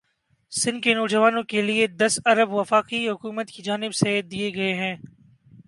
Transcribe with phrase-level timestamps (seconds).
[0.51, 4.95] سندھ کے نواجوانوں کے لئے دس ارب وفاقی حکومت کی جانب سے دئے گئے ہیں